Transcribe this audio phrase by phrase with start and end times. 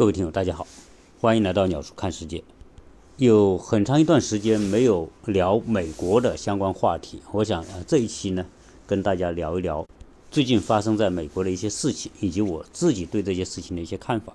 [0.00, 0.66] 各位听友，大家好，
[1.20, 2.42] 欢迎来到鸟叔看世界。
[3.18, 8.46] 有很长一段时间没有聊美国的相关话题，我想啊，这一期呢，
[8.86, 9.86] 跟大家聊一聊
[10.30, 14.32] 最近发生在美国的一些事情，以及我自己对这些事情的一些看法。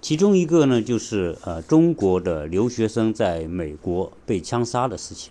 [0.00, 5.30] 其中一个呢，就是呃，中国的留学生在美国被枪杀的事情。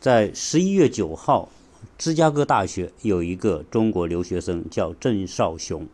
[0.00, 1.50] 在十一月九号，
[1.98, 5.86] 芝加哥大学有一个中国留学生叫郑少雄。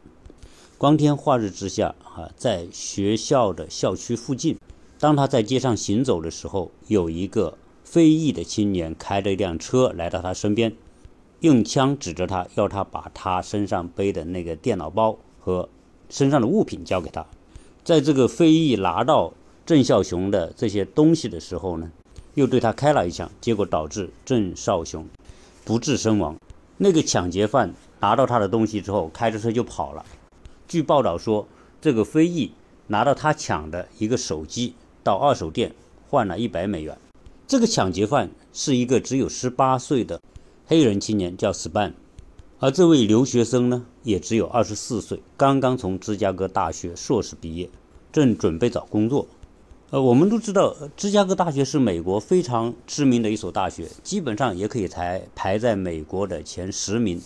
[0.78, 4.56] 光天化日之下，啊，在学校的校区附近，
[5.00, 10.72] 当他在街上行走的时候，有一个非裔的青年开着一辆车来到他身边，
[11.40, 15.68] 用枪指着他，要他把他身上背的那个电脑包和
[16.08, 17.26] 身上的物品交给他。
[17.82, 19.32] 在这个非裔拿到
[19.66, 21.90] 郑少雄的这些东西的时候呢，
[22.34, 25.04] 又对他开了一枪，结果导致郑少雄
[25.64, 26.36] 不治身亡。
[26.76, 30.06] 那个抢劫犯拿到他的东西之后，开着车就跑了。
[30.68, 31.48] 据报道说，
[31.80, 32.52] 这个非裔
[32.88, 35.74] 拿到他抢的一个手机，到二手店
[36.10, 36.96] 换了一百美元。
[37.46, 40.20] 这个抢劫犯是一个只有十八岁的
[40.66, 41.94] 黑人青年，叫 Span，
[42.58, 47.70] 而这位留学生呢，也只有二十四岁，刚刚从芝加哥大学硕士毕业，
[48.12, 49.26] 正准备找工作。
[49.88, 57.18] 呃，我们都知道，芝加哥大学是美国非常知名的一所大学，基本上也可以排排在美国的前十名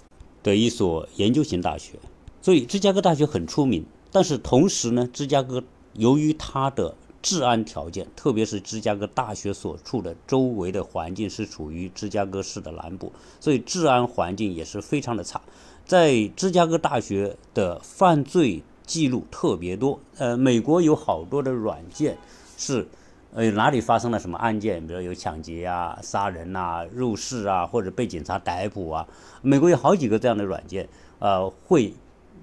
[0.45, 1.99] 的一所研究型大学。
[2.43, 5.63] 所以芝加哥大学很出名，但是同时呢，芝加哥
[5.95, 15.41] 由于它的治安条件，特别是芝加哥大学所处的周围的环境是处于芝加哥市的南部，所以治安环境也是非常的差。
[15.87, 22.19] 在芝加哥大学的犯罪记录特别多，呃，美国有好多的软件
[22.57, 22.89] 是，
[23.33, 29.07] 呃，哪里发生了什么案件，比如有抢劫啊、杀人呐、入室啊，或者被警察逮捕啊，
[29.43, 30.89] 美国有好几个这样的软件，
[31.21, 31.95] 呃，会。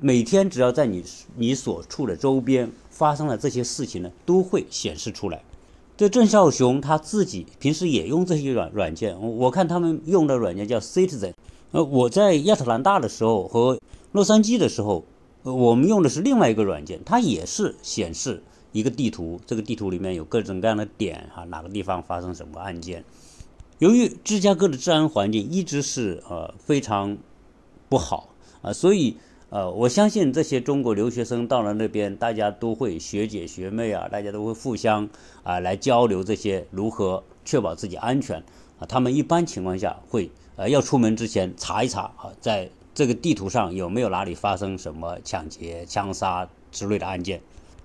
[0.02, 1.04] 每天只要在你
[1.36, 5.42] 你所处的周边发生了这些事情呢，都会显示出来。
[5.98, 11.34] 这郑少雄他自己平时也用这些软软件，我看他们用的软件叫 Citizen。
[11.72, 13.78] 呃，我在亚特兰大的时候和
[14.14, 15.04] 洛杉矶的时候，
[15.44, 23.04] 呃我们用的是另外一个软件，它也是显示一个地图，这个地图里面有各种各样的点哈，哪个地方发生什么案件。
[23.80, 27.18] 由于芝加哥的治安环境一直是呃非常
[27.90, 28.30] 不好
[28.62, 29.18] 啊，所以。
[29.52, 35.10] 呃，我相信这些中国留学生到了那边，大家都会学姐学妹啊，大家都会互相
[35.42, 38.38] 啊来交流这些如何确保自己安全
[38.78, 38.86] 啊。
[38.88, 47.42] 他们一般情况下会呃要出门之前查一查啊，在这个地图上有没有哪里发生什么抢劫、枪杀之类的案件，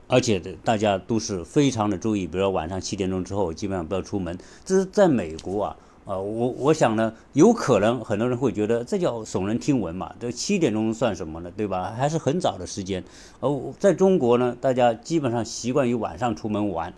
[0.07, 4.37] 而且大家都是非常的注意，比如说晚上七点钟之后基本上不要出门。
[4.67, 5.77] 这是在美国啊。
[6.07, 11.95] 啊，我我想呢，有可能很多人会觉得这叫耸人听闻嘛，这七点钟算什么呢，对吧？
[11.97, 13.03] 还是很早的时间。
[13.41, 13.49] 而
[13.79, 16.93] 在中国呢，大家基本上习惯于晚上出门玩，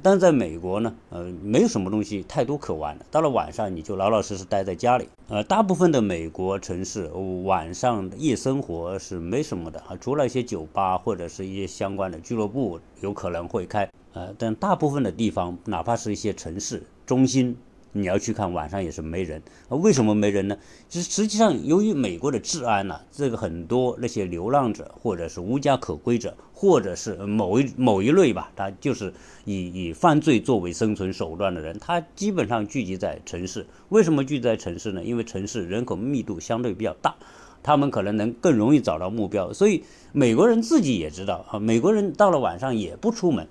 [0.00, 3.04] 但是在美国呢，呃，没有什么东西太多可玩的。
[3.10, 5.08] 到了晚上，你就老老实实待在家里。
[5.28, 7.10] 呃，大部分的美国城市
[7.42, 17.56] 晚上夜生活是没什么的啊，除了一些酒吧或者是一些相关的俱乐部有可能会开，呃，但大部分的地方，哪怕是一些城市中心。
[17.94, 19.42] 你要去看晚上也是没人？
[19.68, 20.56] 为什么没人呢？
[20.88, 29.12] 实实际上由于美国的治安呢，这个很多那些流浪者或者是无家可归者，或者是某一某一类吧，他就是
[29.44, 33.66] 以以犯罪作为生存手段的人，他基本上聚集在城市。
[33.90, 35.04] 为什么聚集在城市呢？
[35.04, 37.14] 因为城市人口密度相对比较大，
[37.62, 39.52] 他们可能能更容易找到目标。
[39.52, 43.46] 所以美国人自己也知道啊，美国人到了晚上也不出门，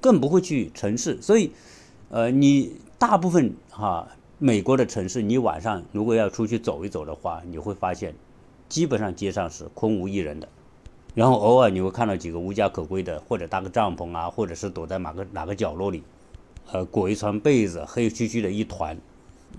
[0.00, 1.20] 更不会去城市。
[1.20, 1.50] 所以，
[2.08, 2.72] 呃，你。
[2.98, 4.08] 大部分哈，
[4.38, 8.14] 美国的城市，你晚上如果要出去走一走的话，你会发现，
[8.70, 10.48] 基本上街上是空无一人的。
[11.14, 16.02] 然后偶尔你会看到几个无家可归的，或者搭个帐篷啊，或者是躲在哪个哪个角落里，
[16.72, 18.96] 呃，裹一床被子，黑黢黢的一团。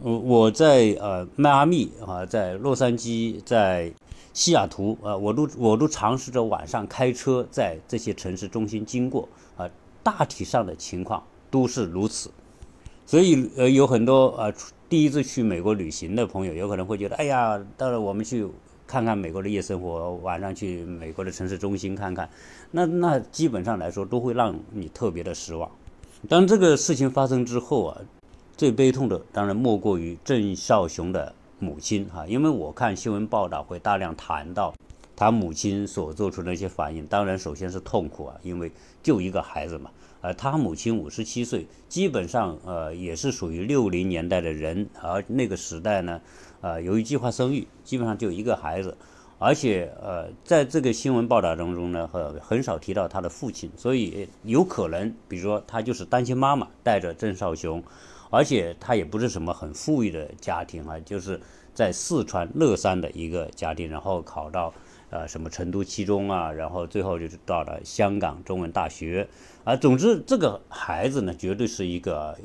[0.02, 3.92] 我我在呃迈阿密啊，在洛杉矶，在
[4.34, 9.70] 西雅图啊，我都我都尝试着晚上开车在这些城市中心经过啊，
[10.02, 12.32] 大体上的情况都是如此。
[13.08, 14.54] 所以，呃，有很多呃
[14.90, 18.46] 第一次去美国旅行的朋友，有可能会觉得，哎呀，到了我们去
[18.86, 22.30] 看看美国的夜生活，晚上去美国的城市中心看看，
[22.72, 25.72] 那 那基本上来说都会让你特别的失望。
[26.28, 28.02] 当这个事情发生之后啊，
[28.58, 34.74] 最悲痛的当然莫过于郑少雄的母亲哈，因为我看新闻报道会大量谈到
[35.18, 38.72] 他母亲所做出的一些反应，当然首先是痛苦啊，因为
[39.02, 39.90] 就一个孩子嘛。
[40.22, 46.22] 呃，他母亲五十七岁，基本上呃也是属于六零年代的人，而那个时代呢，
[46.62, 48.96] 呃由于计划生育，基本上就一个孩子，
[49.40, 57.84] 而且呃，在这个新闻报道当中呢，很很少提到他的父亲，所以有可能，比如说他就是单亲妈妈带着郑少雄，
[58.30, 61.40] 而且他也不是什么很富裕的家庭啊，就是
[61.74, 64.74] 在四川乐山的一个家庭，然后考到
[65.10, 69.28] 呃什么成都七中啊，然后最后就是到了香港中文大学
[69.64, 69.76] 啊。
[69.76, 72.38] 总之，这个孩子呢，绝对是一个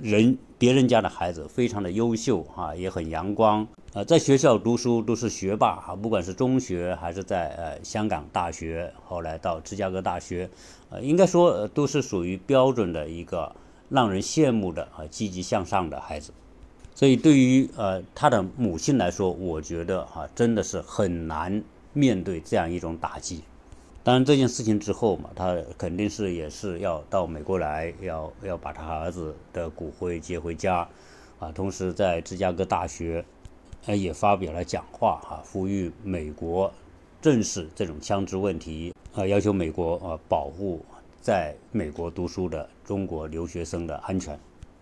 [0.00, 3.66] 人别人家的孩子，非常的优秀啊，也很阳光。
[3.92, 10.50] 呃，在学校读书都是学霸啊，不管是中学还是在呃香港大学，后来到芝加哥大学，
[10.90, 13.54] 呃，应该说都是属于标准的一个
[13.88, 16.32] 让人羡慕的啊积极向上的孩子。
[16.94, 21.62] 所以对于呃他的母亲来说，我觉得啊真的是很难
[21.96, 23.42] 面对这样一种打击。
[24.04, 30.86] 当然这件事情之后嘛，他肯定是也是要到美国来，要要把他儿子的骨灰接回家，
[31.38, 33.24] 啊，同时在芝加哥大学。
[33.86, 36.72] 呃，也发表了讲话哈，呼吁美国
[37.22, 40.84] 正视这种枪支问题，啊，要求美国啊保护
[41.20, 44.36] 在美国读书的中国留学生的安全，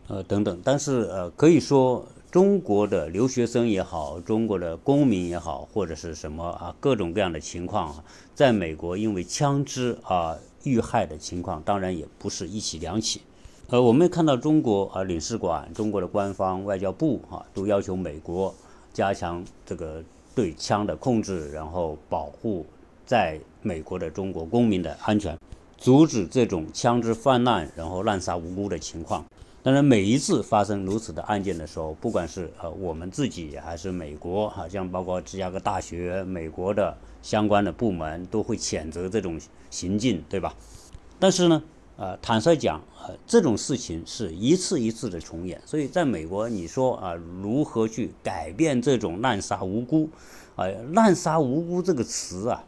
[0.08, 0.58] 呃等等。
[0.64, 2.02] 但是呃，可以说
[2.34, 7.94] 中国的留学生也好，中国的公民也好，或者是什么啊，各种各样的情况，
[8.34, 13.20] 在美国因为枪支啊遇害的情况，当然也不是一起两起。
[13.68, 18.52] 呃，我们看到中国啊领事馆、中国的官方、外交部啊，都要求美国。
[18.92, 20.02] 加强这个
[20.34, 22.66] 对枪的控制，然后保护
[23.06, 25.38] 在美国的中国公民的安全，
[25.78, 29.24] 阻止这种枪支泛滥，然后滥杀无辜的情况。
[29.64, 39.40] 当然，每一次发生如此的案件的时候，不管是呃我们自己还是美国，好像包括芝加哥大学、美国的相关的部门，都会谴责这种
[39.70, 40.54] 行径，对吧？
[41.18, 41.62] 但是呢？
[41.96, 45.58] 呃，坦率讲，呃，这种事情是一次一次的重演。
[45.64, 50.10] 所以，在美国，你说啊，如何去改变这种滥杀无辜？
[50.56, 52.64] 啊，滥杀无辜这个词啊，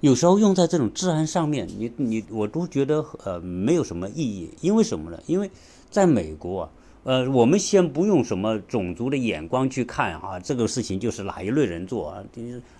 [0.00, 4.50] 有时候用在这种治安上面，你你我都觉得呃没有什么意义。
[4.62, 5.22] 因为什么呢？
[5.26, 5.50] 因为
[5.90, 6.70] 在美国啊，
[7.04, 12.24] 呃，我们先不用什么种族的眼光去看啊，这个事情就是哪一类人做啊？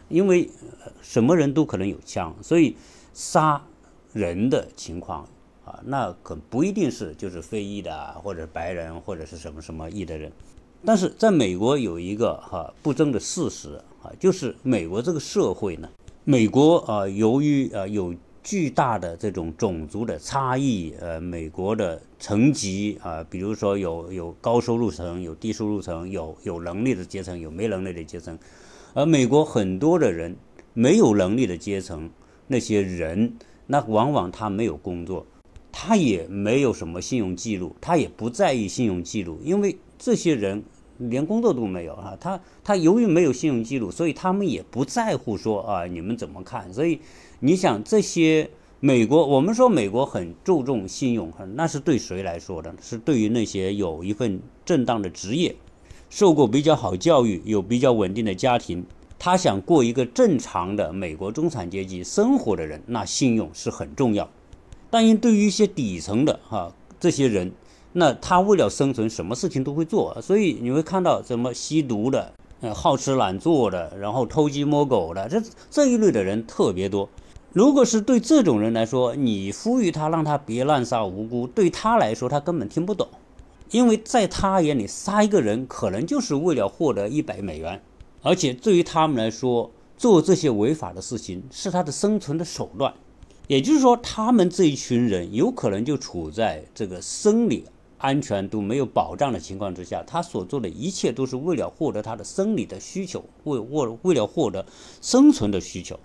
[0.08, 0.48] 因为
[1.02, 2.76] 什么人都可能有枪，所以
[3.12, 3.60] 杀
[4.12, 5.26] 人的情况。
[5.62, 10.32] 啊，那可不一定是就是非裔的，或者白人，或者是什么什么裔的人。
[10.84, 15.88] 但是在美国有一个哈不争的事实啊，就是美国这个社会呢，
[16.24, 18.12] 美国啊由于啊有
[18.42, 28.38] 巨大的这种种族的差异，呃美国的层级啊，比如说有有高收入层，有低收入层，有有能力的阶层，有没能力的阶层，
[28.94, 30.34] 而美国很多的人
[30.72, 32.10] 没有能力的阶层，
[32.46, 33.34] 那些人
[33.66, 35.26] 那往往他没有工作。
[35.72, 40.64] 他也没有什么信用记录，他也不在意信用记录，因为这些人
[40.98, 42.16] 连工作都没有啊。
[42.20, 46.75] 他他由于没有信用记录，所以他们也不在乎说啊你们怎么看。
[46.75, 47.00] 所以
[47.42, 48.50] 你想这些
[48.81, 52.75] 美国，我们说美国很注重信用，那是对谁来说的？
[52.82, 55.56] 是对于那些有一份正当的职业、
[56.10, 58.84] 受过比较好教育、有比较稳定的家庭，
[59.19, 64.28] 他想过一个正常的美国中产阶级生活的人，那信用是很重要。
[64.90, 67.50] 但因对于一些底层的哈这些人，
[67.94, 77.08] 那他为了生存，什么事情都会做，所以你会看到什么吸毒的，呃，好吃懒做的，然后偷鸡摸狗的，这这一类的人特别多。
[77.52, 83.08] 如果是对这种人来说，你呼吁他让他别滥杀无辜，对他来说他根本听不懂，
[83.72, 87.82] 因为在他眼里，杀一个人可能就是为了获得一百美元，
[88.22, 92.94] 而且对于他们来说，做这些违法的事情是他的生存的手段。
[93.48, 97.65] 也就是说，他们这一群人有可能就处在这个生理
[97.98, 104.65] 安全都没有保障的情况之下，他所做的一切都是为了获得他的生理的需求，为为为了获得
[105.01, 105.98] 生存的需求。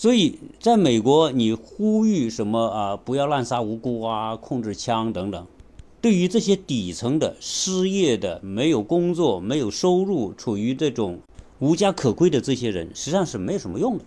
[0.00, 2.96] 所以，在美国，你呼吁什么啊？
[2.96, 5.46] 不要滥杀无辜啊，控制枪等等，
[6.00, 11.18] 对于这些底层的失业的、没有工作、没有收入、处于这种
[11.58, 14.04] 无家可归的这些人，实际上是没有什么用的。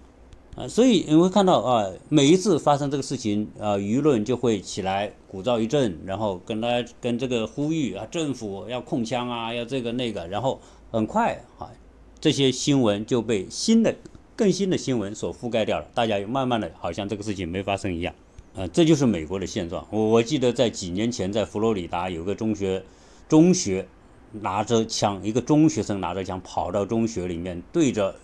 [0.56, 10.60] 啊，所以你会看到啊，每一次发生这个事情啊，舆论就会起来鼓噪一阵，然后跟大家跟这个呼吁啊，政府要控枪啊，要这个那个，然后
[10.90, 11.70] 很快啊，
[12.20, 13.94] 这些新闻就被新的、
[14.36, 18.14] 更新的新闻所覆盖掉了，大家又慢慢的好像这个事情没发生一样，
[18.56, 19.86] 啊，这就是美国的现状。
[19.92, 22.84] 我我记得在几年前，在佛罗里达有个中学，
[23.30, 23.88] 中学
[24.32, 28.16] 拿着枪，一个中学生拿着枪跑到中学里面，对着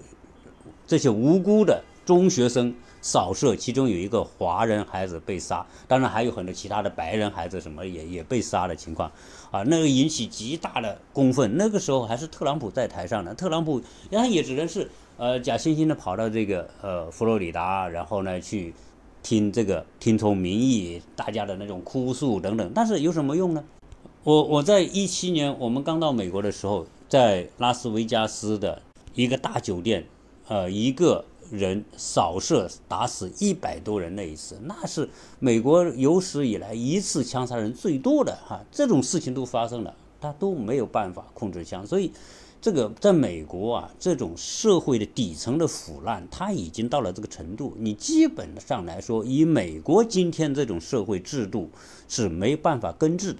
[0.87, 1.83] 这些无辜的。
[2.05, 2.73] 中学生
[3.03, 9.11] 扫射，其中有一个华人孩子被杀，当然还有很多其他的白人孩子什么也也被杀的情况，
[9.51, 11.55] 啊，那个引起极大的公愤。
[11.55, 18.73] 那个时候还是特朗普在台上呢，特朗普他也只能是呃，假惺惺的跑到这个呃佛罗里达，然后呢去
[19.21, 23.61] 听这个听从民意，大家的那种哭诉等等，但是有什么用呢？
[24.23, 28.81] 我我在一七年我们刚到美国的时候，在拉斯维加斯的
[29.13, 30.05] 一个大酒店，
[30.47, 35.09] 呃，一个人扫射打死一百多人那一次，那是
[35.39, 42.09] 美国有史以来一次枪杀人最多的哈，这种事情都发生了，他都没有办法控制枪，所以
[42.61, 51.69] 这个在美国啊，这种社会的底层的腐烂，它已经到了这个程度，你基本上来说，以美国今天这种社会制度
[52.07, 53.39] 是没办法根治的。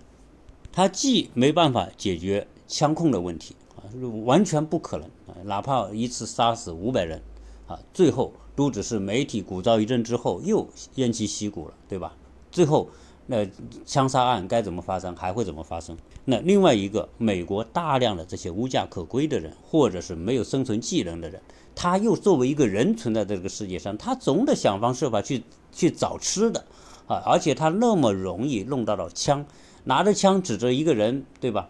[0.71, 3.83] 它既没办法解决枪控的问题啊，
[4.23, 5.09] 完全不可能，
[5.43, 7.21] 哪怕一次杀死五百人
[7.67, 12.15] 啊，最后都只是媒体鼓噪一阵之后又偃旗息鼓了，对吧？
[12.51, 12.89] 最后
[13.31, 13.47] 那
[13.85, 15.95] 枪杀案该怎么发生，还会怎么发生？
[16.25, 21.39] 那另外一个，美国大量的这些无家可归的人，或者是没有生存技能的人，
[21.75, 26.65] 他又作为一个人存在这个世界上，他总得想方设法去去找吃的
[27.05, 29.45] 啊，而且他那么容易弄到了枪。
[29.83, 31.69] 拿着枪指着一个人，对吧？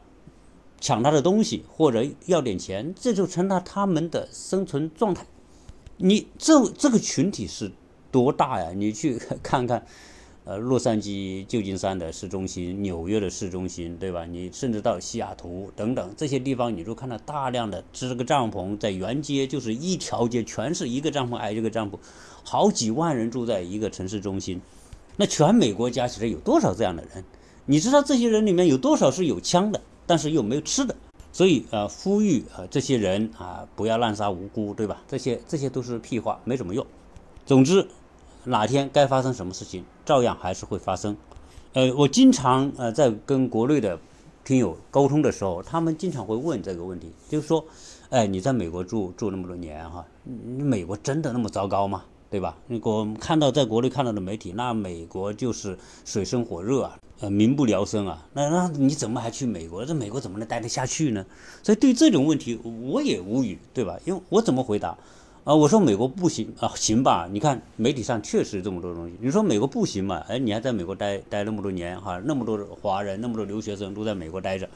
[0.80, 5.26] 抢他的东西或者要点钱，这就成了他们的生存状态。
[5.98, 7.70] 你这这个群体是
[8.12, 8.72] 多大呀？
[8.74, 9.86] 你去 看看，
[10.46, 14.26] 呃，洛杉矶、旧金山的市中心，纽约的市中心，对吧？
[14.26, 22.00] 你甚至到西雅图等等这些地方，你就看到大量的支个帐篷在原街，就是一条街全是一个帐篷挨着个帐篷，
[22.44, 24.60] 好几万人住在一个城市中心。
[25.18, 27.24] 那全美国加起来有多少这样的人？
[27.66, 30.96] 你知道这些人里面有多少是有枪的，但是又没有吃的，
[31.32, 35.04] 所以呃，呼吁呃这些人啊不要滥杀无辜，对吧？
[35.08, 36.84] 这些这些都是屁话，没什么用。
[37.46, 37.88] 总之，
[38.46, 41.16] 哪天该发生什么事情，照样还是会发生。
[41.74, 44.00] 呃，我经常呃在跟国内的
[44.44, 47.64] 听友沟通的时候，他们经常会问这个问题，就是说，
[48.10, 52.04] 哎，你在美国住住那么多年哈，你美国真的那么糟糕吗？
[52.32, 52.56] 对吧？
[52.68, 58.24] 如果看到在国内看到的媒体，那美国就是水深火热啊，呃，民不聊生啊。
[58.34, 59.84] 那那你怎么还去美国？
[59.84, 61.26] 这美国怎么能待得下去呢？
[61.64, 63.98] 所以对这种问题我也无语，对吧？
[64.06, 64.96] 因为我怎么回答？
[65.50, 67.28] 啊，我说美国不行啊，行吧？
[67.32, 69.16] 你看媒体上确实这么多东西。
[69.20, 70.24] 你说美国不行嘛？
[70.28, 74.70] 哎，你还在美国待待那么多年哈，那么多华人，那么多留学生都在美国待着。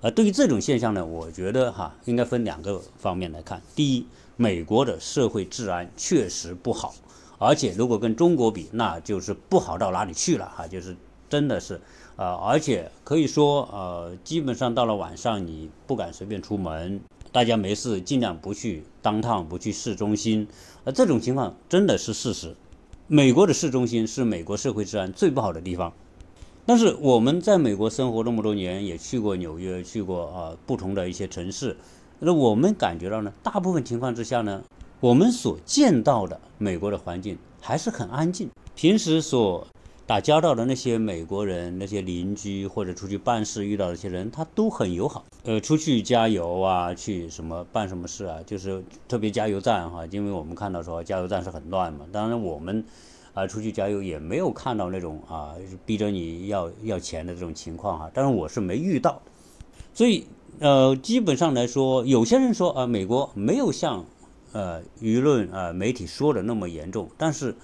[0.00, 3.60] 啊，对于这种现象呢，我觉得哈，应该分两个方面来看。
[3.74, 4.06] 第一。
[4.38, 6.94] 美国的社会治安确实不好，
[7.38, 10.94] 而且如果跟中国比，那就是不好到哪里去了哈，就是
[11.30, 11.80] 真的是，
[12.16, 17.00] 呃，而且可以说，呃，基本上到了晚上你不敢随便出门，
[17.36, 20.48] 大家没事尽量不去当趟，不去市中心，
[20.84, 22.56] 而，这种情况真的是事实。
[23.08, 25.92] 美国的市中心是美国社会治安最不好的地方，
[26.64, 31.76] 但是我们在美国生活那么多年，也去过纽约，去过啊不同的一些城市。
[32.20, 34.64] 那我们感觉到呢，大部分情况之下呢，
[35.00, 38.48] 我们所见到的美国的环境还是很安静。
[38.74, 39.66] 平时所
[40.06, 45.24] 打交道的那些美国人、那些邻居或者出去办事遇到的一些人，他都很友好。
[45.42, 52.06] 呃，出去加油啊，去什么办什么事啊，就是特别加油站哈，因为我们看到说加油站是很乱嘛。
[52.12, 52.84] 当然我们
[53.34, 59.20] 啊出去加油也没有看到那种啊逼着你要要钱的这种情况哈，但是我是没遇到，
[59.92, 60.26] 所以。
[60.58, 64.06] 呃，基本上来说，有些人说啊，美国没有像，
[64.52, 67.54] 呃，舆论啊媒体说的那么严重，但是，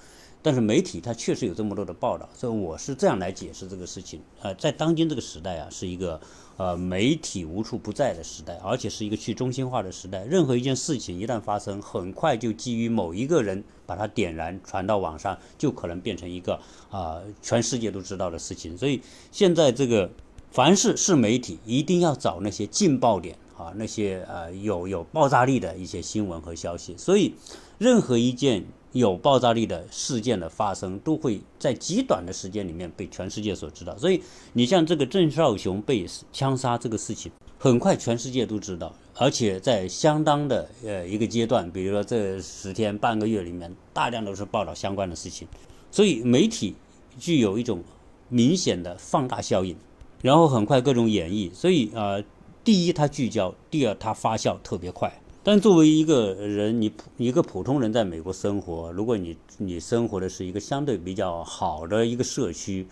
[0.43, 4.21] 但是媒体它确实有这么多的报道，所以我是这样来解释这个事情。
[4.41, 6.21] 呃，在当今这个时代啊，是一个
[6.57, 10.23] 呃媒体无处不在的时代，而且是一个去中心化的时代。
[10.25, 16.59] 任何一件事情一旦发生，很快就基于某一个人把它点燃传到网上，就可能变成一个
[16.91, 18.77] 啊全世界都知道的事情。
[18.77, 20.09] 所以现在这个。
[20.51, 26.95] 凡是是媒体，一定要找那些劲爆点啊，那些呃有有爆炸力的一些新闻和消息。
[26.95, 27.33] 所以，
[27.79, 33.97] 任何一件有爆炸力的事件的发生，都会在极短的时间里面被全世界所知道。
[33.97, 34.21] 所以，
[34.53, 45.47] 你像这个郑少雄被枪杀这个事情，很快全世界都知道，而且在相当的呃一个阶段，比如说这十天半个月里面，大量都是报道相关的事情。
[45.91, 46.75] 所以，媒体
[47.19, 47.83] 具有一种
[48.29, 49.75] 明显的放大效应。
[50.21, 52.15] 然后很快各种演绎，所以啊，
[52.63, 55.11] 第一它聚焦，第二它发酵特别快。
[55.43, 62.87] 但作为一个人，你一个普通人在美国生活，如果你你生活的是一个相对比较好的一个社区，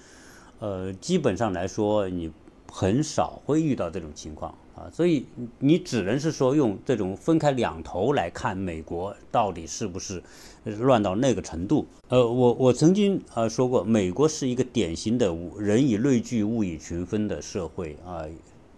[0.60, 2.30] 呃，基本上来说你
[2.70, 4.92] 很少会遇到这种情况啊。
[4.92, 5.26] 所以
[5.60, 10.22] 你只能是说用这种分开两头来看美国到底是不是。
[10.64, 18.26] 乱到那个程度，呃，我我曾经啊说过，美国是一个典型的人以类聚，物以群分的社会啊，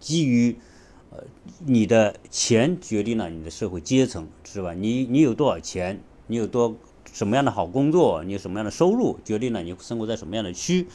[0.00, 0.56] 基于
[1.14, 1.22] 呃，
[1.64, 4.74] 你的钱决定了你的社会阶层，是吧？
[4.74, 6.76] 你你有多少钱，你有多
[7.12, 10.88] 什么样的好工作，你有什么样的收入，决定了你生活在什么样的区。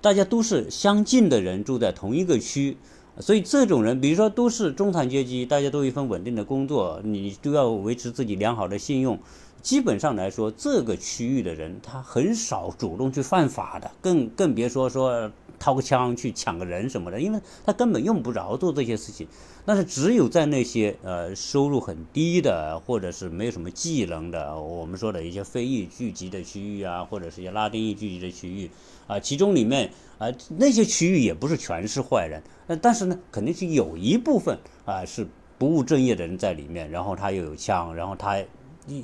[0.00, 2.76] 大家都是相近的人，住在同一个区，
[3.18, 9.18] 所以这种人，比如说都是中产阶级，大家都有一份稳定的工作，你都要维持自己良好的信用。
[9.60, 19.26] 基本上来说，这个区域的人他很少主动去犯法的，更更别说说掏个枪去抢个人什么的，因为他根本用不着做这些事情。
[19.64, 28.70] 但是只有在那些呃收入很低的，或者是没有什么技能的，我们说的一些非裔聚集的区域啊，或者是一些拉丁裔聚集的区域
[29.06, 35.26] 啊，其中里面啊那些区域也不是全是坏人，那但是呢，肯定是有一部分啊是
[35.58, 38.42] 不务正业的人在里面，然后他又有枪，然后他。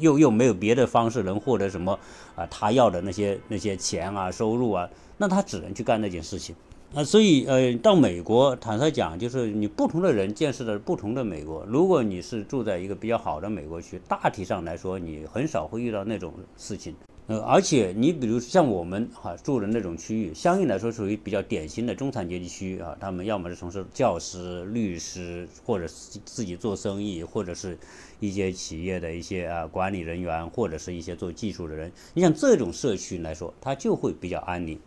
[0.01, 1.99] 又又没有别的方式能获得什么
[2.35, 2.47] 啊？
[2.51, 4.89] 他要的那些那些钱啊、收入啊，
[5.19, 6.55] 那他只能去干那件事情。
[6.95, 11.65] 啊，所以呃，到美国，坦率讲，就是你不同的人见识的不同的美国。
[11.67, 16.95] 如果你是住在一个比较好的美国区，大体上来说，你很少会遇到那种事情。
[17.27, 22.95] 呃，而且你比如像我们哈住的那种区域，相应来说属于比较典型的中产阶级区域啊。
[23.01, 27.79] 他们要么是从事教师、律师，或者是自己做生意，或者是
[28.21, 31.91] 一些企业的一些啊管理人员，或者是一些做技术的人。
[32.13, 34.79] 你像这种社区来说，它就会比较安宁。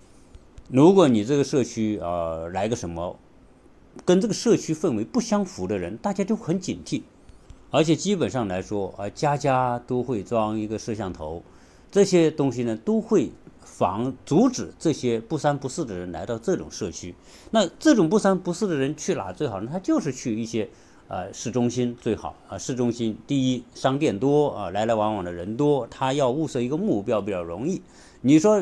[0.70, 3.17] 如果你这个社区啊来个什么
[4.06, 7.01] 跟这个社区氛围不相符的人，大家就很警惕。
[7.72, 11.41] 而且基本上来说啊，家家都会装一个摄像头。
[11.91, 17.15] 这些东西呢，都会防阻止这些不三不四的人来到这种社区。
[17.51, 19.70] 那这种不三不四的人去哪最好呢？
[19.72, 20.70] 他就是去一些
[21.08, 22.58] 呃市中心最好啊。
[22.58, 27.82] 市中心第一，商店多啊，来来往往的人多，他要物色一个目标比较容易。
[28.22, 28.62] 你说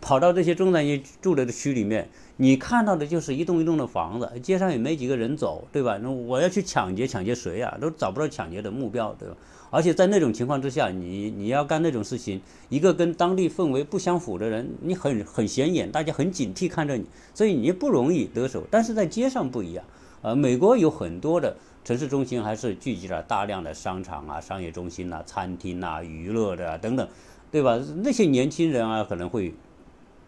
[0.00, 2.08] 跑到这些中产阶级住的区里面，
[2.38, 5.96] 你看到的就是一栋一栋的房子，街上也没几个人走，对吧？
[6.02, 7.78] 那我要去抢劫，抢劫谁啊？
[7.80, 9.36] 都找不到抢劫的目标，对吧？
[9.74, 17.04] 而且在那种情况之下，你你要干那种事情，一个跟当地氛围不相符的人，你很很显眼，大家很警惕看着你，
[17.34, 18.62] 所以你不容易得手。
[18.70, 19.84] 但是在街上不一样，
[20.22, 27.08] 呃，美国有很多的城市中心还是聚集了大量的商场啊、商业中心呐、餐厅呐、娱乐的等等。
[27.50, 27.80] 对吧？
[28.02, 29.54] 那些年轻人啊，可能会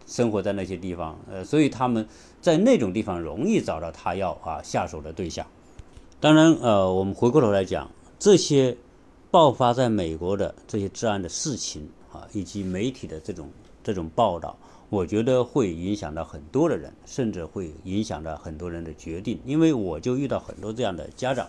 [0.06, 2.06] 生活在那些地方，呃，所以他们
[2.40, 5.44] 在那种地方容易找到他要啊下手的对象。
[6.20, 8.76] 当然，呃，我们回过头来讲，这些
[9.30, 13.48] 爆发在美国的这些治安的事情啊，以及媒体的这种
[13.82, 14.56] 这种报道，
[14.88, 19.38] 我觉得会影响到很多的人，甚至会影响到很多人的决定。
[19.44, 21.46] 因为我就遇到很多这样的家长。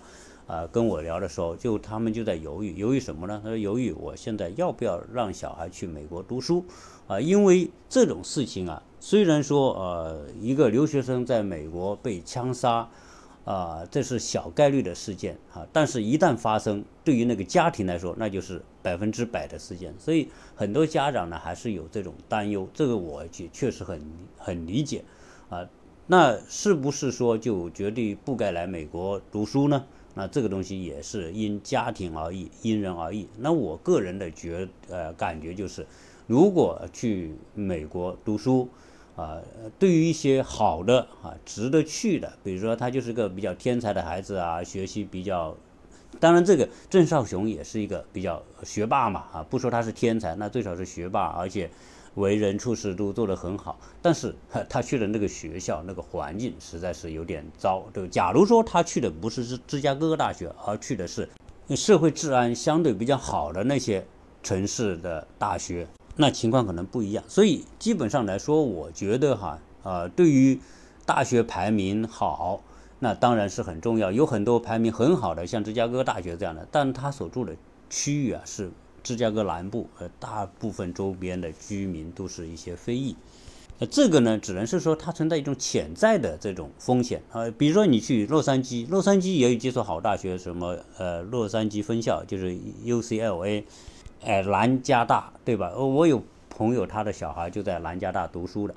[0.48, 3.38] 啊，跟我聊的时候，就他们就在犹豫，犹豫什么呢？
[3.44, 6.64] 他说犹豫我现在要不要让小孩去美国读书
[7.06, 7.20] 啊？
[7.20, 12.90] 因为这种事情啊，虽然说呃一个留学生在美国被枪杀，
[13.48, 19.94] 啊这是小概率的事件啊，但是一旦发生，对于那个家庭来说，那就是百分之百的事件。
[19.98, 24.02] 所以很多家长呢还是有这种担忧，这个我也确实很
[24.38, 25.06] 很理解
[25.50, 25.66] 啊。
[26.08, 29.86] 那是不是说就绝对不该来美国读书呢？
[30.14, 33.30] 那这个东西也是因家庭而异，因人而异。
[33.38, 35.86] 那我个人的觉呃感觉就是，
[36.26, 38.68] 如果去美国读书，
[39.18, 39.42] 啊，
[39.78, 45.54] 对于一些好的啊，值得去的，比如说他就是个比较天才的孩子啊，学习比较，
[46.22, 51.70] 当然这个郑少雄也是一个比较学霸嘛，啊，不说他是天才，那最少是学霸，而且。
[52.16, 54.34] 为人处事都做得很好，但是
[54.68, 57.86] 他去的那个学校那个环境实在是有点糟。
[57.94, 61.30] 对，假如说他去的不是芝芝加哥大学，而去的是
[61.76, 64.04] 社会治安相对比较好的那些
[64.42, 65.86] 城市的大学，
[66.18, 67.24] 那情况可能不一样。
[67.28, 70.60] 所以基本上来说，我觉得哈，呃，对于
[71.06, 72.62] 大学排名好，
[73.00, 74.12] 那当然是很重要。
[74.12, 77.56] 有很多排名很好的，像芝加哥大学这样的，但他所住的
[77.90, 78.70] 区域啊是。
[79.04, 83.16] 芝加哥南部，呃，大部分周边的居民都是一些非裔，
[83.80, 87.50] 那这个呢，只能是说它存在一种潜在的这种风险啊。
[87.52, 92.52] 比如说你去洛杉矶，洛杉矶也有几所好大学，什么呃，洛杉矶分校就是
[92.84, 93.64] UCLA，
[94.24, 95.74] 哎，南加大，对吧？
[95.76, 98.76] 我有朋友他的小孩就在南加大读书的。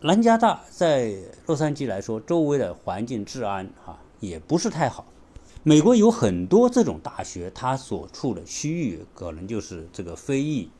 [0.00, 1.14] 南加大在
[1.46, 5.04] 洛杉矶来说，周围的环境治安哈也不是太好。
[5.62, 10.70] 美国有很多这种大学，它所处的区域可能就是这个非裔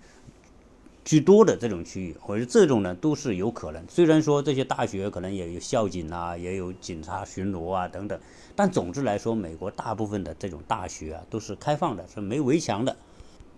[1.04, 3.84] 居多的这种区域，或者这种呢都是有可能。
[3.88, 8.20] 虽然说这些大学可能也有校警啊，也有警察巡逻啊等等，
[8.54, 12.96] 但总之来说，美国大部分的这种大学啊都是开放的，是没围墙的。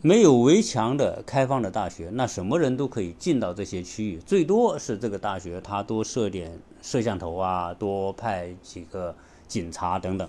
[0.02, 9.14] 没有围墙的开放的大学，那什么人都可以进到这些区域，最多是这个大学它多设点摄像头啊，多派几个。
[9.48, 10.28] 警察等等。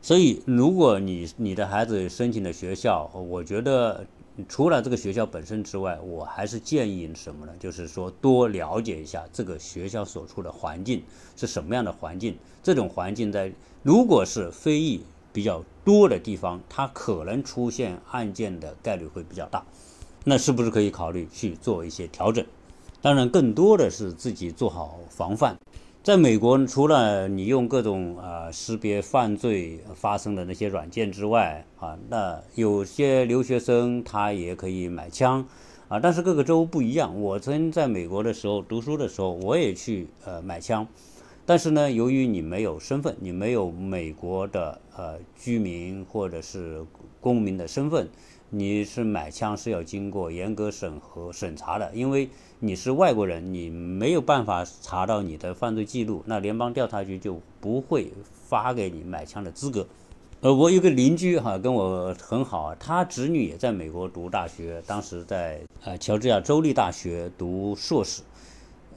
[0.00, 4.06] 所以，如果你你的孩子申请的学校，我觉得
[4.48, 7.52] 除了这个学校本身之外，我还是建议什么呢？
[7.58, 11.02] 就是说多了解一下这个学校所处的环境
[11.34, 12.36] 是什么样的环境。
[12.62, 19.64] 这种环境在如果是非议比较多的地方，它可能出现案件的概率会比较大。
[20.24, 22.44] 那是不是可以考虑去做一些调整？
[23.00, 25.58] 当然，更多的是自己做好防范。
[26.04, 35.46] 在美国，除了你用各种啊识别犯罪发生的那些软件之外，啊，那有些留学生他也可以买枪，
[35.88, 37.20] 啊，但是各个州不一样。
[37.20, 40.86] 我曾经在美国的时候读书的时候，我也去呃买枪，
[41.44, 46.84] 但是呢，由于你没有身份，你没有美国的呃居民或者是
[47.20, 48.08] 公民的身份。
[48.54, 52.28] 你是买枪是要经过严格审核审查的，因为
[52.58, 59.86] 你是外国人，你没有办法查到你的犯罪记录，那联邦调查局就不会发给你买枪的资格。
[60.42, 68.20] 呃，我有个邻居哈，跟我很好，他侄女也在美国读大学，当时在呃乔治亚州立大学读硕士，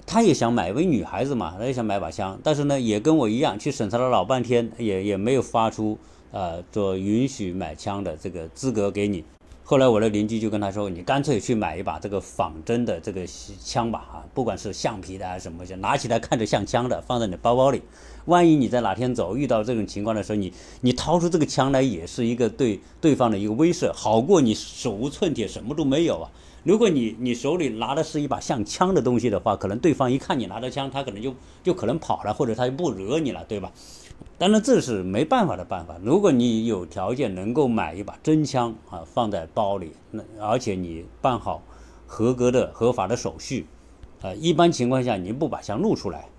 [0.05, 5.97] 他也想买，因为女孩子嘛，他也想买把枪，但是呢，也跟我一样去审查了老半天，也也没有发出
[6.31, 9.23] 呃做允许买枪的这个资格给你。
[9.67, 17.81] 后来我的邻居就跟他说：“你干脆去买一把这个仿真的这个枪吧，啊，不管是橡皮的还是什么，就拿起来看着像枪的，放在你包包里。
[18.25, 26.29] 万一你在哪天走遇到这种情况的时候，你你掏出这个枪来，也是一个对对方的一个威慑，好过你手无寸铁，什么都没有啊。
[26.65, 31.31] 如果你你手里拿的是一把像枪的东西的话，可能对方一看你拿着枪，他可能就
[31.63, 33.71] 就可能跑了，或者他就不惹你了，对吧？”
[34.39, 35.95] 当然这是没办法的办法。
[36.01, 41.61] 如果你有条件能够买一把真枪啊，放在包里，那而且你办好
[42.07, 43.67] 合格的合法的手续，
[44.23, 46.29] 啊，一般情况下你不把枪露出来，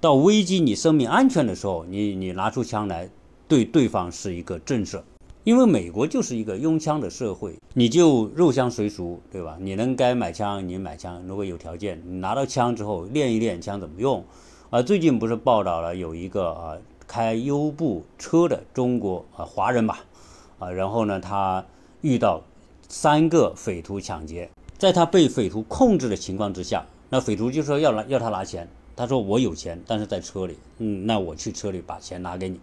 [0.00, 3.10] 到危及你生命安全的时候，你你拿出枪来，
[3.46, 5.02] 对对方是一个震慑。
[5.44, 9.56] 因为美国就是一个拥枪的社会，你就入乡随俗，对吧？
[9.60, 14.24] 你能该买枪你买枪，如果有条件，你拿到枪之后练一练枪怎么用。
[14.70, 16.76] 啊，最近不是报道了有一个啊。
[17.06, 20.00] 开优步车的中国啊华人吧，
[20.58, 21.64] 啊，然后呢，他
[22.00, 22.42] 遇到
[22.88, 32.58] 三个匪徒抢劫，在他被匪徒控制的情况之下，那匪徒就说要拿要他拿钱，他说我有钱，但是在车里，嗯，那我去车里把钱拿给你，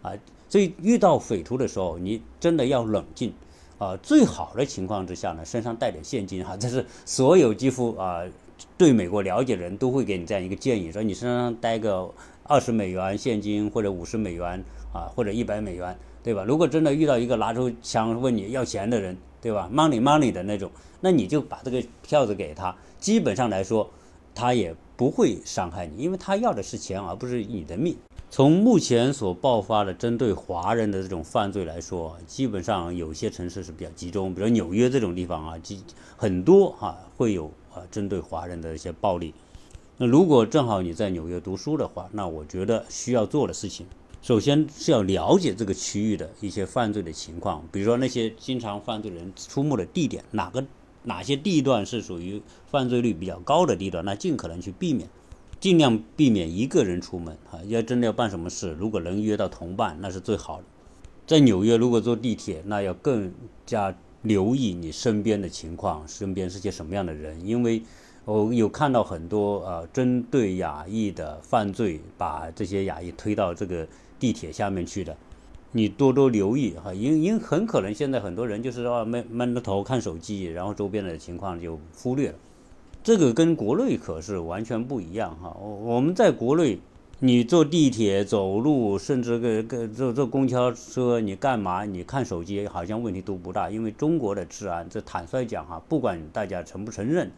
[0.00, 0.12] 啊，
[0.54, 3.34] 所以遇到匪徒的时候，你真的要冷静，
[3.76, 8.22] 啊，最好的情况之下呢，身上带点现金哈， 这是所有几乎啊
[8.78, 12.08] 对美国了解的人都会给你这样一个建议，说你身上带个。
[12.46, 14.62] 二十美元现金或者五十美元
[14.92, 16.44] 啊，或者一百美元，对吧？
[16.44, 22.76] 如果真的遇到一个拿出枪问你要钱的人，对吧？Money money 的那种，那你就把这个票子给他。
[23.00, 23.90] 基本上来说，
[24.34, 27.96] 他也不会伤害你，因为他要的是钱，而不是你的命。
[28.34, 35.80] 从目前所爆发的针对华人的这种犯罪来说，基本上有些城市是比较集中，比如纽约这种地方啊，集
[36.16, 39.32] 很多哈会有啊针对华人的一些暴力。
[39.98, 43.86] 那如果正好你在纽约读书的话，那我觉得需要做的事情，
[44.20, 50.64] 首先是要了解这个区域的一些犯罪的情况，比如说那些经常犯罪人出没的地点，哪个
[51.04, 55.08] 哪些地段是属于犯罪率比较高的地段，那尽可能去避免，
[55.64, 57.56] 尽量避免一个人出门啊。
[57.68, 60.64] 要真的要办什么事，如果能约到同伴，那是最好的。
[61.26, 63.32] 在纽约，如果坐地铁，那要更
[63.64, 67.82] 加留意你身边的情况，身边是些什么样的人，因为。
[68.26, 73.86] 我有看到很多呃，针对亚裔的犯罪，把这些亚裔推到这个
[74.18, 75.14] 地铁下面去的，
[75.72, 82.38] 你多多留意哈，因因很可能现在很多人就是说闷闷着头看手机，然后周边的情况就忽略了，
[83.04, 85.54] 这个跟国内可是完全不一样哈。
[85.60, 86.78] 我我们在国内，
[87.20, 91.84] 你坐地铁、走路，甚至个个坐坐公交车，你干嘛？
[91.84, 97.30] 你看手机好像问题都不大，因为中国的治安，这坦率讲哈，不管大家承不承认。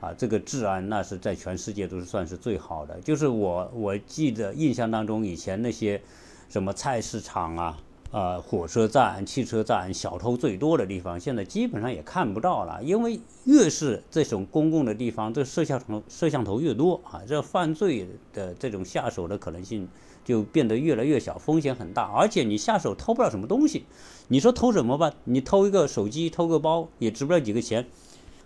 [0.00, 2.98] 啊，这个治安那是在全世界都是算是最好的。
[3.02, 6.00] 就是我我记得印象当中，以前那些
[6.48, 7.76] 什么菜市场啊、
[8.10, 12.82] 啊火车站、汽车站，小偷最多的地方，现在基本上也看不到了。
[12.82, 19.88] 因为越是这种公共的地方，这摄像头摄像头越多啊，这犯罪的这种下手的可能性
[20.24, 22.10] 就变得越来越小，风险很大。
[22.12, 23.84] 而且你下手偷不了什么东西，
[24.28, 25.12] 你说偷什么吧？
[25.24, 27.86] 你偷一个手机、偷个包，也值不了几个钱。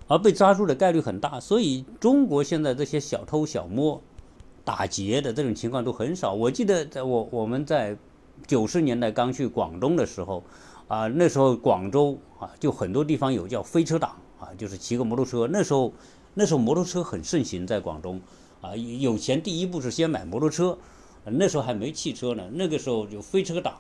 [0.06, 4.02] 而被抓住的概率很大，所以中国现在这些小偷小摸、
[4.62, 6.34] 打劫的这种情况都很少。
[6.34, 7.96] 我记得在我我们在
[8.46, 10.42] 九十年代刚去广东的时候，
[10.88, 15.48] 啊，那时候广州啊，就很多地方有叫飞车党啊，就是骑个摩托车。
[15.50, 15.92] 那时候
[16.34, 18.20] 那时候摩托车很盛行在广东
[18.60, 20.76] 啊，有钱第一步是先买摩托车，
[21.26, 23.74] 那时候还没汽车呢，那个时候就飞车党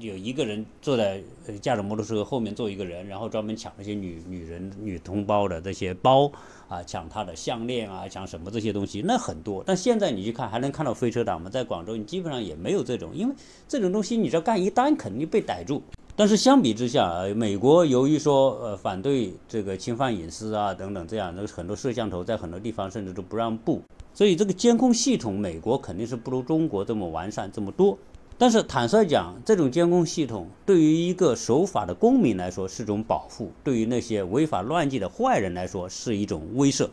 [0.00, 1.22] 有一个人坐在
[1.62, 6.30] 驾着摩托车后面坐一个人，然后专门抢那些女女人女同胞的这些包
[6.68, 9.64] 啊，抢她的项链啊，抢什么这些东西，那很多。
[9.66, 11.48] 但现在你去看，还能看到飞车党吗？
[11.48, 13.34] 在广州，你基本上也没有这种，因为
[13.66, 15.82] 这种东西你知道干一单，肯定被逮住。
[16.14, 23.80] 但是相比之下，呃美国由于说呃反对这个侵犯隐私啊等等这样，那很多摄像头在很多地方甚至都不让布。
[24.12, 27.98] 所以这个监控系统，美国肯定是不如中国这么完善这么多。
[28.36, 36.88] 但是坦率讲，这种监控系统对于一个守法的公民来说是种保护，对于那些违法乱纪的坏人来说是一种威慑。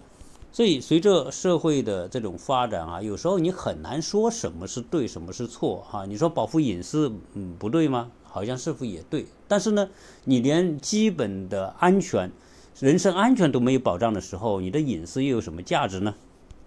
[0.51, 6.06] 所以随着社会的这种发展啊，有时候你很难说什么是对，什么是错哈。
[6.06, 8.10] 你说保护隐私，嗯，不对吗？
[8.23, 9.25] 好像似乎也对？
[9.47, 9.89] 但是呢，
[10.25, 12.32] 你连基本的安全、
[12.80, 16.13] 人身安全都没有保障的时候，你的隐私又有什么价值呢？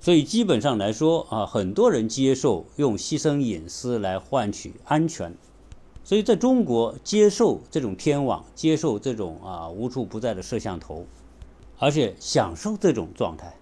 [0.03, 5.35] 所以基本上来说啊，很多人接受用牺牲隐私来换取安全。
[6.03, 11.05] 所以在中国，接受这种天网，接受这种啊无处不在的摄像头，
[11.79, 13.55] 而且享受这种状态。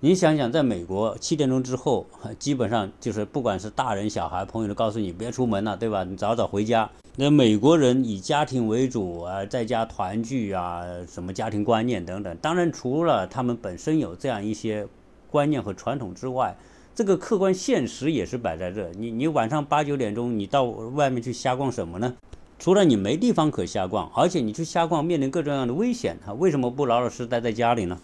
[0.00, 2.04] 你想想，在美国七点钟之后，
[2.40, 6.02] 基本上就是不管是大人小孩，朋友都告诉你别出门了，对吧？
[6.02, 6.90] 你早早回家。
[7.14, 12.36] 那美国人以家庭为主啊，在家团聚啊，什么家庭观念等等。
[12.38, 14.88] 当然，除了他们本身有这样一些。
[15.34, 16.56] 观念和传统之外，
[16.94, 18.92] 这个客观现实也是摆在这。
[18.96, 22.14] 你你晚上八九点钟，你到外面去瞎逛什么呢？
[22.56, 26.32] 除了你没地方可瞎逛，而且你去瞎逛面临各种各样的危险啊！
[26.34, 27.98] 为什么不老老实实待在家里呢？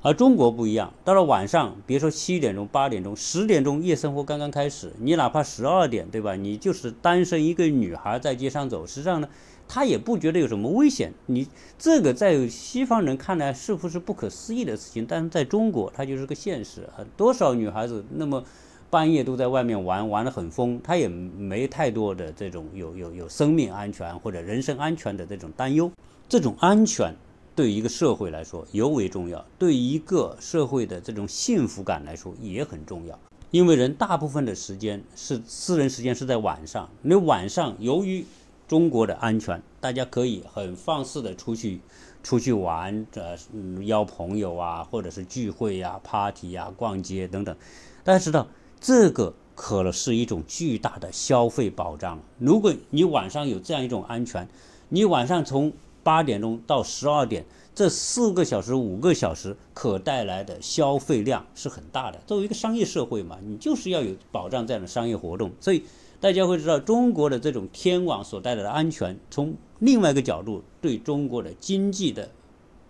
[0.00, 6.36] 而中国不一样，到了晚上，别说七点钟、八点钟、十点钟，夜生活刚刚开始，你哪怕十二点，对吧？
[6.36, 9.28] 你就是单身一个女孩在街上走，实际上呢？
[9.68, 11.46] 他也不觉得有什么危险，你
[11.78, 15.04] 这个在西方人看来是不是不可思议的事情？
[15.06, 17.06] 但是在中国，它就是个现实很！
[17.16, 18.44] 多少女孩子那么
[18.88, 25.90] 半夜都在外面玩，玩得很疯，她也没太多的这种有有有生命安全或者人身安全的这种担忧。
[26.28, 27.14] 这种安全
[27.54, 33.18] 对一个社会来说尤为重要，对一个社会的这种幸福感来说也很重要。
[33.50, 38.24] 因为人大部分的时间是私人时间是在晚上，你晚上由于
[38.68, 41.80] 中国的安全，大家可以很放肆的出去，
[42.22, 43.36] 出去玩，呃，
[43.84, 47.56] 邀朋友啊，或者是聚会呀、party 呀、逛街等等。
[48.02, 48.48] 大家知道，
[48.80, 52.20] 这个可能是一种巨大的消费保障。
[52.40, 54.48] 如果你晚上有这样一种安全，
[54.88, 62.18] 你晚上从八点钟到十二点这四个小时、五个小时可带来的消费量是很大的。
[62.26, 65.84] 作为一个商业社会嘛，你就是要有保障这样的商业活动，所以。
[66.20, 72.30] 大家会知道，中国的这种天网所带来的安全，从另外一个角度对中国的经济的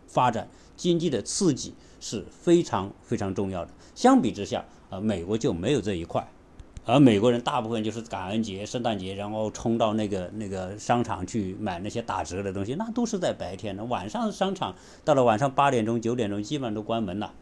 [0.06, 3.70] 发展、经济的刺激是非常非常重要的。
[3.94, 6.26] 相比之下，啊，美国就没有这一块，
[6.84, 13.84] 而美国人大部分就是感恩节、圣诞节，然后冲到那个那个商场去买那些打折的东西，那都是在白天的。
[13.84, 17.34] 晚上商场到了晚上八点钟、九点钟，基本上都关门了。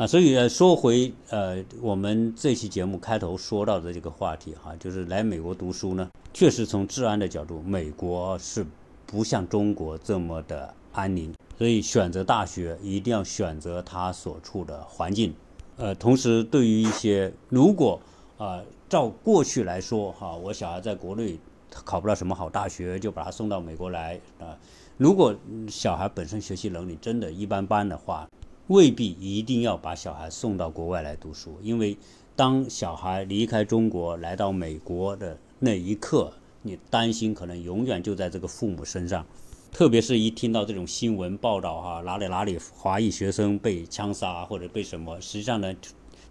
[0.00, 8.64] 啊，所以说回呃，我们这期节目开头说到的这个话题哈，就是来美国读书呢，确实从治安的角度，美国是
[9.04, 15.34] 不像中国这么的安宁，所以选择大学一定要选择他所处的环境。
[15.76, 18.00] 呃，同时对于一些如果
[18.38, 24.56] 啊，照过去来说哈，我小孩在国内考不了什么好大学，就把他送到美国来啊。
[24.96, 25.34] 如果
[25.68, 28.26] 小孩本身学习能力真的一般般的话，
[28.70, 31.96] 未必一定要把小孩送到国外来读书，因为
[32.36, 39.26] 当小孩离开中国来到美国的那一刻，你担心可能永远就在这个父母身上。
[39.72, 45.74] 特别是一听到这种新闻报道，哈，哪里哪里华裔学生被枪杀或者被什么，实际上呢，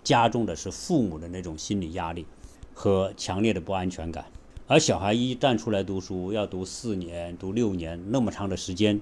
[0.02, 2.26] 加重的是父母的那种心理压力
[2.74, 4.24] 和强烈的不安全感。
[4.66, 9.02] 而小孩一旦出来读书，要读四年、读六年那么长的时间，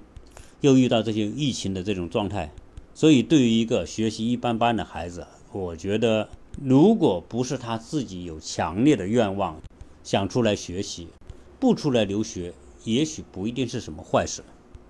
[0.62, 2.52] 又遇到这些疫情的这种状态。
[2.98, 6.28] 所以，对于一个学习一般般的孩子，我觉得，
[6.60, 9.62] 如果不是他自己有强烈的愿望，
[10.04, 11.08] 想出来学习，
[11.60, 12.56] 不出来留学，
[12.86, 14.42] 也许不一定是什么坏事，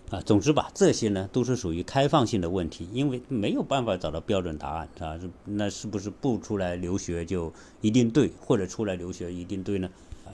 [0.10, 9.89] 啊，总之吧，这些呢都是属于开放性的问题，因为没有办法找到标准答案，啊，那是不是不出来留学就一定对，或者出来留学一定对呢？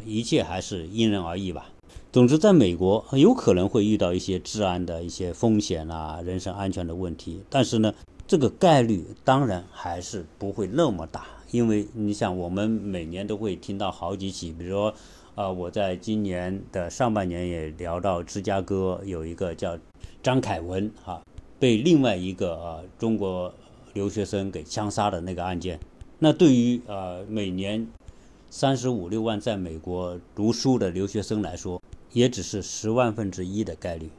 [0.06, 1.72] 一切还是因人而异吧。
[2.12, 7.42] 总之，在美国有可能会遇到一些治安的一些风险啊，人身安全的问题。
[7.50, 7.92] 但是呢，
[8.28, 14.94] 这个概率当然还是不会那么大，因为你想，我们每年都会听到好几起，比如说，
[15.34, 19.76] 啊，我在今年的上半年也聊到芝加哥有一个叫
[20.22, 21.20] 张凯文哈，
[21.58, 23.52] 被另外一个呃中国
[23.94, 25.80] 留学生给枪杀的那个案件。
[26.20, 27.88] 那对于呃每年。
[28.56, 34.12] 三十五六万在美国读书的留学生来说，也只是十万分之一的概率。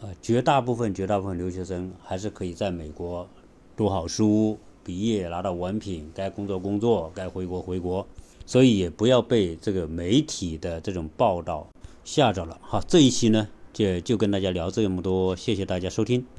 [0.00, 3.28] 呃，绝大部分、绝大部分留学生还是可以在美国
[3.76, 8.06] 读好书、毕业拿到文凭，该工作工作，该回国回国。
[8.46, 11.66] 所以也不要被这个媒体的这种报道
[12.04, 12.56] 吓着了。
[12.62, 16.24] 好，这一期呢就就跟大家聊这么多，谢谢大家收听。